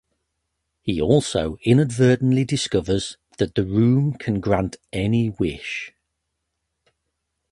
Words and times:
He 0.81 0.99
also 0.99 1.59
inadvertently 1.63 2.43
discovers 2.43 3.17
that 3.37 3.53
the 3.53 3.63
Room 3.63 4.13
can 4.13 4.39
grant 4.41 4.77
any 4.91 5.29
wish. 5.29 5.93